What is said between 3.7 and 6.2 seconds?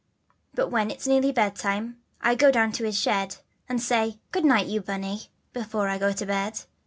say 'Good night you Bunny' before I go